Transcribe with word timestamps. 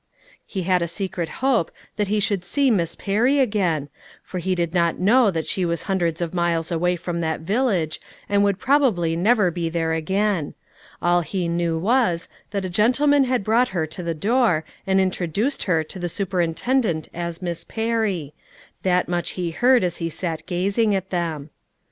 He 0.47 0.63
had 0.63 0.81
a 0.81 0.87
secret 0.87 1.29
hope 1.45 1.69
that 1.95 2.07
he 2.07 2.19
should 2.19 2.43
see 2.43 2.71
Miss 2.71 2.95
Perry 2.95 3.37
again, 3.39 3.87
for 4.23 4.39
he 4.39 4.55
did 4.55 4.73
not 4.73 4.97
know 4.97 5.29
that 5.29 5.45
she 5.45 5.63
was 5.63 5.83
hundreds 5.83 6.21
of 6.21 6.33
miles 6.33 6.71
away 6.71 6.95
from 6.95 7.21
that 7.21 7.41
village, 7.41 8.01
and 8.27 8.43
would 8.43 8.57
probably 8.57 9.15
never 9.15 9.51
be 9.51 9.69
there 9.69 9.93
again; 9.93 10.55
all 11.03 11.21
he 11.21 11.47
knew 11.47 11.77
was, 11.77 12.27
that 12.49 12.65
a 12.65 12.67
gentleman 12.67 13.25
had 13.25 13.43
brought 13.43 13.67
her 13.77 13.85
to 13.85 14.01
the 14.01 14.15
door, 14.15 14.65
and 14.87 14.99
introduced 14.99 15.65
her 15.65 15.83
to 15.83 15.99
the 15.99 16.09
superintendent 16.09 17.07
as 17.13 17.39
Miss 17.39 17.63
Perry; 17.63 18.33
that 18.81 19.07
much 19.07 19.31
he 19.33 19.51
heard 19.51 19.83
as 19.83 19.97
he 19.97 20.09
sat 20.09 20.47
gazing 20.47 20.95
at 20.95 21.11
them. 21.11 21.51